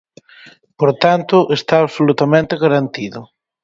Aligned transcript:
Por 0.79 0.91
tanto, 1.03 1.35
está 1.57 1.75
absolutamente 1.79 2.59
garantido. 2.63 3.21